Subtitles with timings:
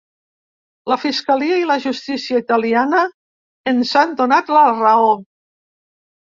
[0.91, 3.03] La fiscalia i la justícia italiana
[3.75, 5.17] ens han donat la raó.